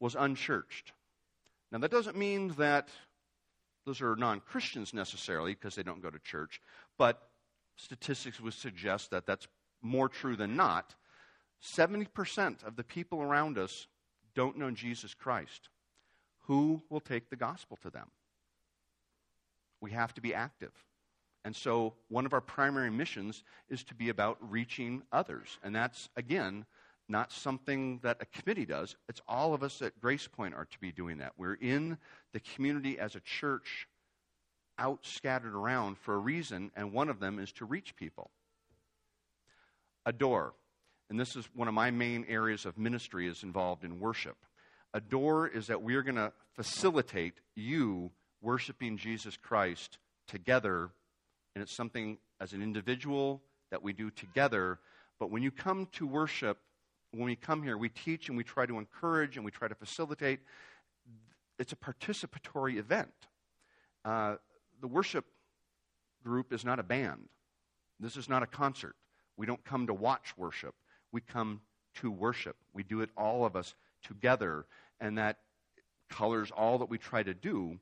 was 0.03 0.15
unchurched. 0.19 0.91
Now, 1.71 1.77
that 1.77 1.89
doesn't 1.89 2.17
mean 2.17 2.49
that 2.57 2.89
those 3.85 4.01
are 4.01 4.17
non 4.17 4.41
Christians 4.41 4.93
necessarily 4.93 5.53
because 5.53 5.75
they 5.75 5.83
don't 5.83 6.01
go 6.01 6.09
to 6.09 6.19
church, 6.19 6.59
but 6.97 7.29
statistics 7.77 8.41
would 8.41 8.53
suggest 8.53 9.11
that 9.11 9.25
that's 9.25 9.47
more 9.81 10.09
true 10.09 10.35
than 10.35 10.57
not. 10.57 10.93
70% 11.63 12.65
of 12.65 12.75
the 12.75 12.83
people 12.83 13.21
around 13.21 13.57
us 13.57 13.87
don't 14.35 14.57
know 14.57 14.71
Jesus 14.71 15.13
Christ. 15.13 15.69
Who 16.47 16.81
will 16.89 16.99
take 16.99 17.29
the 17.29 17.37
gospel 17.37 17.79
to 17.83 17.89
them? 17.89 18.07
We 19.79 19.91
have 19.91 20.13
to 20.15 20.21
be 20.21 20.33
active. 20.33 20.73
And 21.45 21.55
so, 21.55 21.93
one 22.09 22.25
of 22.25 22.33
our 22.33 22.41
primary 22.41 22.91
missions 22.91 23.45
is 23.69 23.85
to 23.85 23.95
be 23.95 24.09
about 24.09 24.37
reaching 24.41 25.03
others. 25.13 25.59
And 25.63 25.73
that's, 25.73 26.09
again, 26.17 26.65
not 27.13 27.31
something 27.31 27.99
that 28.01 28.17
a 28.19 28.25
committee 28.25 28.65
does. 28.65 28.95
It's 29.07 29.21
all 29.27 29.53
of 29.53 29.61
us 29.61 29.83
at 29.83 30.01
Grace 30.01 30.27
Point 30.27 30.55
are 30.55 30.65
to 30.65 30.79
be 30.79 30.91
doing 30.91 31.19
that. 31.19 31.33
We're 31.37 31.53
in 31.53 31.99
the 32.33 32.39
community 32.39 32.97
as 32.97 33.15
a 33.15 33.19
church 33.19 33.87
out 34.79 35.05
scattered 35.05 35.53
around 35.53 35.99
for 35.99 36.15
a 36.15 36.17
reason, 36.17 36.71
and 36.75 36.91
one 36.91 37.09
of 37.09 37.19
them 37.19 37.37
is 37.37 37.51
to 37.53 37.65
reach 37.65 37.95
people. 37.95 38.31
Adore. 40.07 40.55
And 41.11 41.19
this 41.19 41.35
is 41.35 41.47
one 41.53 41.67
of 41.67 41.75
my 41.75 41.91
main 41.91 42.25
areas 42.27 42.65
of 42.65 42.79
ministry 42.79 43.27
is 43.27 43.43
involved 43.43 43.83
in 43.83 43.99
worship. 43.99 44.37
Adore 44.95 45.47
is 45.47 45.67
that 45.67 45.83
we're 45.83 46.01
going 46.01 46.15
to 46.15 46.33
facilitate 46.55 47.35
you 47.55 48.09
worshiping 48.41 48.97
Jesus 48.97 49.37
Christ 49.37 49.99
together, 50.27 50.89
and 51.53 51.61
it's 51.61 51.75
something 51.75 52.17
as 52.41 52.53
an 52.53 52.63
individual 52.63 53.43
that 53.69 53.83
we 53.83 53.93
do 53.93 54.09
together. 54.09 54.79
But 55.19 55.29
when 55.29 55.43
you 55.43 55.51
come 55.51 55.87
to 55.93 56.07
worship, 56.07 56.57
when 57.13 57.25
we 57.25 57.35
come 57.35 57.61
here, 57.61 57.77
we 57.77 57.89
teach 57.89 58.27
and 58.27 58.37
we 58.37 58.43
try 58.43 58.65
to 58.65 58.77
encourage 58.77 59.35
and 59.35 59.45
we 59.45 59.51
try 59.51 59.67
to 59.67 59.75
facilitate. 59.75 60.39
It's 61.59 61.71
a 61.71 61.75
participatory 61.75 62.77
event. 62.77 63.13
Uh, 64.03 64.35
the 64.81 64.87
worship 64.87 65.25
group 66.23 66.51
is 66.51 66.65
not 66.65 66.79
a 66.79 66.83
band. 66.83 67.29
This 67.99 68.17
is 68.17 68.27
not 68.27 68.41
a 68.41 68.47
concert. 68.47 68.95
We 69.37 69.45
don't 69.45 69.63
come 69.63 69.87
to 69.87 69.93
watch 69.93 70.33
worship. 70.37 70.73
We 71.11 71.21
come 71.21 71.61
to 71.95 72.09
worship. 72.09 72.55
We 72.73 72.83
do 72.83 73.01
it, 73.01 73.09
all 73.15 73.45
of 73.45 73.55
us, 73.55 73.75
together. 74.03 74.65
And 74.99 75.17
that 75.19 75.37
colors 76.09 76.51
all 76.51 76.79
that 76.79 76.89
we 76.89 76.97
try 76.97 77.21
to 77.21 77.33
do. 77.33 77.79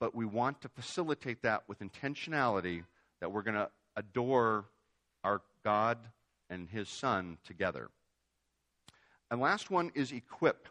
But 0.00 0.14
we 0.14 0.24
want 0.24 0.60
to 0.62 0.68
facilitate 0.68 1.42
that 1.42 1.62
with 1.68 1.78
intentionality 1.78 2.82
that 3.20 3.30
we're 3.30 3.42
going 3.42 3.54
to 3.54 3.70
adore 3.94 4.64
our 5.22 5.42
God 5.64 5.98
and 6.50 6.68
His 6.68 6.88
Son 6.88 7.38
together. 7.44 7.88
And 9.30 9.40
last 9.40 9.70
one 9.70 9.90
is 9.94 10.12
equip. 10.12 10.68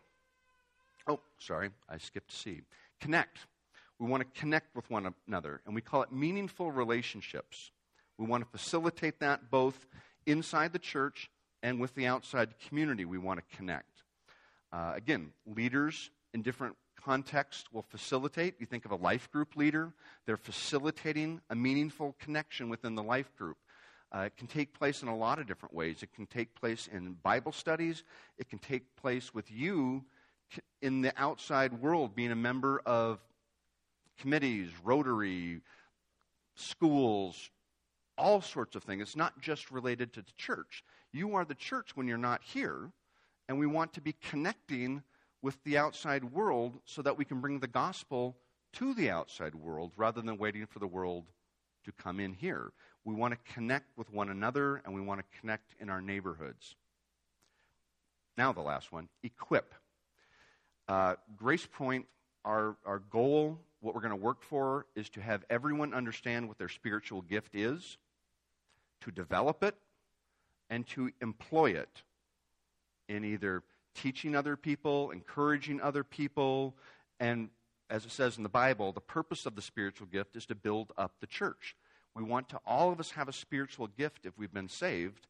Oh, 1.07 1.19
sorry, 1.39 1.71
I 1.89 1.97
skipped 1.97 2.31
C. 2.31 2.61
Connect. 2.99 3.39
We 3.99 4.07
want 4.07 4.21
to 4.23 4.39
connect 4.39 4.75
with 4.75 4.89
one 4.89 5.13
another, 5.27 5.61
and 5.65 5.75
we 5.75 5.81
call 5.81 6.01
it 6.01 6.11
meaningful 6.11 6.71
relationships. 6.71 7.71
We 8.17 8.25
want 8.25 8.43
to 8.43 8.49
facilitate 8.57 9.19
that 9.19 9.49
both 9.49 9.87
inside 10.25 10.73
the 10.73 10.79
church 10.79 11.29
and 11.63 11.79
with 11.79 11.95
the 11.95 12.05
outside 12.05 12.55
community. 12.67 13.05
We 13.05 13.17
want 13.17 13.39
to 13.39 13.57
connect. 13.57 14.03
Uh, 14.71 14.93
again, 14.95 15.31
leaders 15.45 16.11
in 16.33 16.41
different 16.41 16.75
contexts 17.01 17.65
will 17.71 17.83
facilitate. 17.83 18.55
You 18.59 18.65
think 18.65 18.85
of 18.85 18.91
a 18.91 18.95
life 18.95 19.31
group 19.31 19.55
leader, 19.55 19.93
they're 20.25 20.37
facilitating 20.37 21.41
a 21.49 21.55
meaningful 21.55 22.15
connection 22.19 22.69
within 22.69 22.95
the 22.95 23.03
life 23.03 23.35
group. 23.37 23.57
Uh, 24.13 24.19
it 24.19 24.37
can 24.37 24.47
take 24.47 24.73
place 24.73 25.01
in 25.01 25.07
a 25.07 25.15
lot 25.15 25.39
of 25.39 25.47
different 25.47 25.73
ways. 25.73 26.03
It 26.03 26.13
can 26.13 26.25
take 26.25 26.55
place 26.55 26.87
in 26.91 27.17
Bible 27.23 27.51
studies, 27.51 28.03
it 28.37 28.49
can 28.49 28.59
take 28.59 28.95
place 28.95 29.33
with 29.33 29.51
you 29.51 30.03
in 30.81 31.01
the 31.01 31.13
outside 31.17 31.73
world, 31.81 32.15
being 32.15 32.31
a 32.31 32.35
member 32.35 32.81
of 32.85 33.19
committees, 34.19 34.69
Rotary, 34.83 35.61
schools, 36.55 37.49
all 38.17 38.41
sorts 38.41 38.75
of 38.75 38.83
things. 38.83 39.01
It's 39.01 39.15
not 39.15 39.41
just 39.41 39.71
related 39.71 40.13
to 40.13 40.21
the 40.21 40.31
church. 40.37 40.83
You 41.11 41.35
are 41.35 41.45
the 41.45 41.55
church 41.55 41.95
when 41.95 42.07
you're 42.07 42.17
not 42.17 42.41
here, 42.43 42.91
and 43.47 43.59
we 43.59 43.67
want 43.67 43.93
to 43.93 44.01
be 44.01 44.13
connecting 44.13 45.03
with 45.41 45.61
the 45.63 45.77
outside 45.77 46.23
world 46.23 46.79
so 46.85 47.01
that 47.01 47.17
we 47.17 47.25
can 47.25 47.41
bring 47.41 47.59
the 47.59 47.67
gospel 47.67 48.37
to 48.73 48.93
the 48.93 49.09
outside 49.09 49.55
world 49.55 49.91
rather 49.95 50.21
than 50.21 50.37
waiting 50.37 50.65
for 50.65 50.79
the 50.79 50.87
world 50.87 51.25
to 51.85 51.91
come 51.91 52.19
in 52.19 52.33
here. 52.33 52.71
We 53.05 53.13
want 53.13 53.33
to 53.33 53.53
connect 53.53 53.97
with 53.97 54.11
one 54.11 54.29
another 54.29 54.81
and 54.83 54.93
we 54.93 54.99
want 54.99 55.21
to 55.21 55.39
connect 55.39 55.75
in 55.79 55.89
our 55.89 56.01
neighborhoods. 56.01 56.75
Now, 58.37 58.51
the 58.51 58.61
last 58.61 58.91
one 58.91 59.07
equip. 59.23 59.73
Uh, 60.87 61.15
Grace 61.37 61.65
Point, 61.65 62.07
our, 62.43 62.75
our 62.85 62.99
goal, 62.99 63.59
what 63.79 63.95
we're 63.95 64.01
going 64.01 64.09
to 64.09 64.17
work 64.17 64.41
for, 64.41 64.87
is 64.95 65.09
to 65.11 65.21
have 65.21 65.45
everyone 65.49 65.93
understand 65.93 66.47
what 66.47 66.57
their 66.57 66.67
spiritual 66.67 67.21
gift 67.21 67.55
is, 67.55 67.97
to 69.01 69.11
develop 69.11 69.63
it, 69.63 69.75
and 70.69 70.85
to 70.87 71.11
employ 71.21 71.71
it 71.71 72.01
in 73.07 73.23
either 73.23 73.63
teaching 73.93 74.35
other 74.35 74.57
people, 74.57 75.11
encouraging 75.11 75.79
other 75.79 76.03
people, 76.03 76.75
and 77.19 77.49
as 77.89 78.03
it 78.03 78.11
says 78.11 78.37
in 78.37 78.43
the 78.43 78.49
Bible, 78.49 78.91
the 78.91 78.99
purpose 79.01 79.45
of 79.45 79.55
the 79.55 79.61
spiritual 79.61 80.07
gift 80.07 80.35
is 80.35 80.45
to 80.47 80.55
build 80.55 80.91
up 80.97 81.13
the 81.21 81.27
church. 81.27 81.75
We 82.15 82.23
want 82.23 82.49
to 82.49 82.59
all 82.65 82.91
of 82.91 82.99
us 82.99 83.11
have 83.11 83.27
a 83.27 83.33
spiritual 83.33 83.87
gift 83.87 84.25
if 84.25 84.37
we've 84.37 84.53
been 84.53 84.69
saved, 84.69 85.27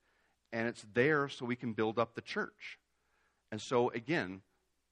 and 0.54 0.68
it's 0.68 0.86
there 0.94 1.28
so 1.28 1.46
we 1.46 1.56
can 1.56 1.74
build 1.74 1.98
up 1.98 2.14
the 2.14 2.22
church. 2.22 2.78
And 3.52 3.60
so, 3.60 3.90
again, 3.90 4.42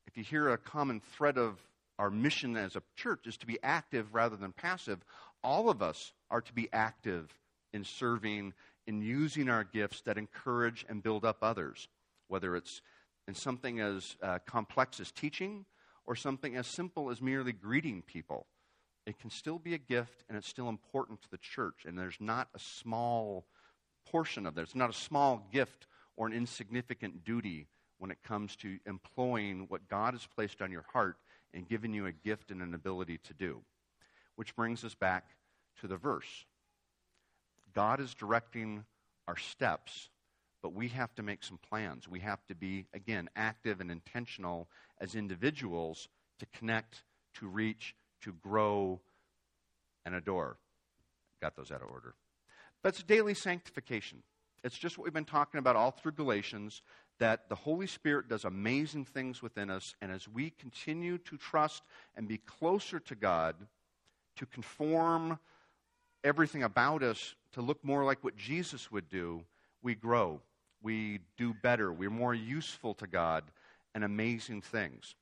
if 0.07 0.17
you 0.17 0.23
hear 0.23 0.49
a 0.49 0.57
common 0.57 1.01
thread 1.15 1.37
of 1.37 1.61
our 1.99 2.09
mission 2.09 2.57
as 2.57 2.75
a 2.75 2.81
church 2.95 3.27
is 3.27 3.37
to 3.37 3.45
be 3.45 3.59
active 3.61 4.13
rather 4.13 4.35
than 4.35 4.51
passive, 4.51 4.99
all 5.43 5.69
of 5.69 5.81
us 5.81 6.13
are 6.31 6.41
to 6.41 6.53
be 6.53 6.67
active 6.73 7.29
in 7.73 7.83
serving, 7.83 8.53
in 8.87 9.01
using 9.01 9.49
our 9.49 9.63
gifts 9.63 10.01
that 10.01 10.17
encourage 10.17 10.85
and 10.89 11.03
build 11.03 11.23
up 11.23 11.37
others, 11.41 11.87
whether 12.27 12.55
it's 12.55 12.81
in 13.27 13.35
something 13.35 13.79
as 13.79 14.15
uh, 14.21 14.39
complex 14.45 14.99
as 14.99 15.11
teaching 15.11 15.65
or 16.05 16.15
something 16.15 16.55
as 16.55 16.67
simple 16.67 17.09
as 17.09 17.21
merely 17.21 17.51
greeting 17.51 18.01
people. 18.01 18.47
It 19.05 19.19
can 19.19 19.29
still 19.29 19.59
be 19.59 19.73
a 19.73 19.77
gift 19.77 20.23
and 20.27 20.37
it's 20.37 20.47
still 20.47 20.69
important 20.69 21.21
to 21.23 21.29
the 21.29 21.37
church. 21.37 21.85
And 21.85 21.97
there's 21.97 22.17
not 22.19 22.47
a 22.55 22.59
small 22.59 23.45
portion 24.09 24.45
of 24.45 24.55
that. 24.55 24.61
It's 24.61 24.75
not 24.75 24.89
a 24.89 24.93
small 24.93 25.47
gift 25.51 25.87
or 26.15 26.27
an 26.27 26.33
insignificant 26.33 27.23
duty 27.23 27.67
when 27.97 28.11
it 28.11 28.23
comes 28.23 28.55
to 28.57 28.79
employing 28.85 29.65
what 29.67 29.87
God 29.87 30.13
has 30.13 30.25
placed 30.25 30.61
on 30.61 30.71
your 30.71 30.85
heart 30.93 31.17
and 31.53 31.67
given 31.67 31.93
you 31.93 32.05
a 32.05 32.11
gift 32.11 32.51
and 32.51 32.61
an 32.61 32.73
ability 32.73 33.19
to 33.25 33.33
do. 33.33 33.61
Which 34.35 34.55
brings 34.55 34.83
us 34.83 34.95
back 34.95 35.29
to 35.81 35.87
the 35.87 35.97
verse. 35.97 36.45
God 37.73 37.99
is 37.99 38.13
directing 38.13 38.85
our 39.27 39.37
steps 39.37 40.09
but 40.63 40.73
we 40.73 40.87
have 40.87 41.13
to 41.15 41.21
make 41.21 41.43
some 41.43 41.59
plans. 41.69 42.07
We 42.07 42.21
have 42.21 42.43
to 42.47 42.55
be, 42.55 42.85
again, 42.93 43.29
active 43.35 43.81
and 43.81 43.91
intentional 43.91 44.69
as 44.99 45.13
individuals 45.13 46.07
to 46.39 46.45
connect, 46.57 47.03
to 47.35 47.47
reach, 47.47 47.93
to 48.23 48.33
grow, 48.33 48.99
and 50.05 50.15
adore. 50.15 50.57
Got 51.41 51.55
those 51.55 51.71
out 51.71 51.81
of 51.81 51.89
order. 51.89 52.15
That's 52.83 53.03
daily 53.03 53.33
sanctification. 53.33 54.23
It's 54.63 54.77
just 54.77 54.97
what 54.97 55.03
we've 55.03 55.13
been 55.13 55.25
talking 55.25 55.59
about 55.59 55.75
all 55.75 55.91
through 55.91 56.13
Galatians 56.13 56.81
that 57.19 57.47
the 57.47 57.55
Holy 57.55 57.87
Spirit 57.87 58.27
does 58.27 58.43
amazing 58.43 59.05
things 59.05 59.41
within 59.41 59.69
us, 59.69 59.95
and 60.01 60.11
as 60.11 60.27
we 60.27 60.49
continue 60.49 61.17
to 61.19 61.37
trust 61.37 61.83
and 62.15 62.27
be 62.27 62.37
closer 62.39 62.99
to 62.99 63.15
God, 63.15 63.55
to 64.35 64.45
conform 64.47 65.37
everything 66.23 66.63
about 66.63 67.03
us 67.03 67.35
to 67.51 67.61
look 67.61 67.83
more 67.83 68.03
like 68.03 68.23
what 68.23 68.35
Jesus 68.35 68.91
would 68.91 69.09
do, 69.09 69.43
we 69.83 69.95
grow 69.95 70.41
we 70.83 71.21
do 71.37 71.53
better, 71.53 71.91
we're 71.91 72.09
more 72.09 72.35
useful 72.35 72.93
to 72.95 73.07
God, 73.07 73.45
and 73.95 74.03
amazing 74.03 74.61
things. 74.61 75.15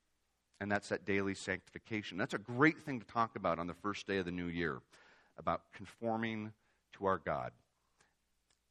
And 0.61 0.71
that's 0.71 0.89
that 0.89 1.05
daily 1.05 1.33
sanctification. 1.33 2.19
That's 2.19 2.35
a 2.35 2.37
great 2.37 2.83
thing 2.83 2.99
to 2.99 3.07
talk 3.07 3.35
about 3.35 3.57
on 3.57 3.65
the 3.65 3.73
first 3.73 4.05
day 4.05 4.19
of 4.19 4.25
the 4.25 4.31
new 4.31 4.45
year 4.45 4.79
about 5.39 5.63
conforming 5.73 6.53
to 6.93 7.07
our 7.07 7.17
God. 7.17 7.51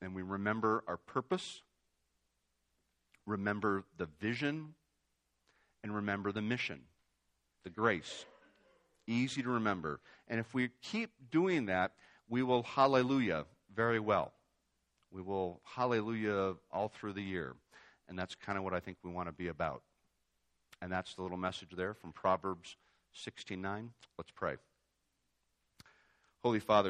And 0.01 0.15
we 0.15 0.23
remember 0.23 0.85
our 0.87 0.97
purpose, 0.97 1.63
remember 3.27 3.83
the 3.99 4.07
vision, 4.21 4.75
and 5.83 5.93
remember 5.93 6.31
the 6.31 6.41
mission, 6.41 6.83
the 7.65 7.71
grace. 7.71 8.25
Easy 9.09 9.43
to 9.43 9.49
remember. 9.49 9.99
And 10.29 10.39
if 10.39 10.55
we 10.55 10.71
keep 10.83 11.11
doing 11.33 11.67
that, 11.67 11.95
we 12.29 12.45
will 12.45 12.63
hallelujah 12.63 13.47
very 13.75 13.99
well. 13.99 14.33
We 15.11 15.23
will 15.23 15.61
hallelujah 15.65 16.55
all 16.73 16.89
through 16.89 17.15
the 17.15 17.23
year. 17.23 17.57
And 18.09 18.17
that's 18.17 18.37
kind 18.37 18.57
of 18.57 18.63
what 18.63 18.75
I 18.75 18.79
think 18.79 18.99
we 19.03 19.11
want 19.11 19.27
to 19.27 19.33
be 19.33 19.49
about. 19.49 19.83
And 20.83 20.91
that's 20.91 21.15
the 21.15 21.23
little 21.23 21.37
message 21.37 21.71
there 21.77 21.95
from 21.95 22.13
Proverbs 22.13 22.77
16:9. 23.15 23.91
Let's 24.17 24.31
pray. 24.31 24.57
Holy 26.43 26.61
Father, 26.61 26.89